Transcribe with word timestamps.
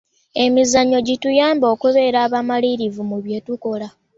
emizannyo 0.43 0.99
gituyambe 1.07 1.65
okubeera 1.73 2.17
abamalirivu 2.25 3.01
mu 3.09 3.17
bye 3.23 3.39
tukola 3.45 3.87